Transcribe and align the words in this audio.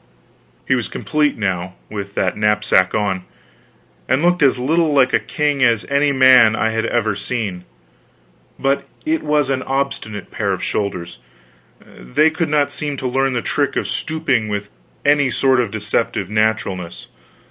He 0.67 0.73
was 0.73 0.87
complete 0.87 1.37
now 1.37 1.75
with 1.87 2.15
that 2.15 2.35
knapsack 2.35 2.95
on, 2.95 3.23
and 4.09 4.23
looked 4.23 4.41
as 4.41 4.57
little 4.57 4.91
like 4.91 5.13
a 5.13 5.19
king 5.19 5.61
as 5.61 5.85
any 5.91 6.11
man 6.11 6.55
I 6.55 6.71
had 6.71 6.87
ever 6.87 7.13
seen. 7.13 7.65
But 8.57 8.85
it 9.05 9.21
was 9.21 9.51
an 9.51 9.61
obstinate 9.61 10.31
pair 10.31 10.53
of 10.53 10.63
shoulders; 10.63 11.19
they 11.85 12.31
could 12.31 12.49
not 12.49 12.71
seem 12.71 12.97
to 12.97 13.07
learn 13.07 13.33
the 13.33 13.43
trick 13.43 13.75
of 13.75 13.87
stooping 13.87 14.47
with 14.47 14.71
any 15.05 15.29
sort 15.29 15.59
of 15.59 15.69
deceptive 15.69 16.31
naturalness. 16.31 17.05